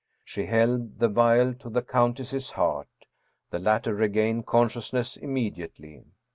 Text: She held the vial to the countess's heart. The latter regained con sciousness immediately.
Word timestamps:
She 0.25 0.47
held 0.47 0.97
the 0.97 1.07
vial 1.07 1.53
to 1.53 1.69
the 1.69 1.83
countess's 1.83 2.49
heart. 2.49 2.87
The 3.51 3.59
latter 3.59 3.93
regained 3.93 4.47
con 4.47 4.67
sciousness 4.67 5.15
immediately. 5.15 6.05